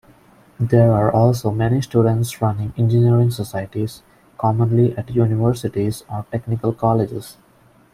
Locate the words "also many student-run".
1.13-2.73